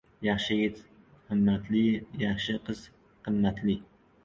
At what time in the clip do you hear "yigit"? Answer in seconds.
0.59-0.79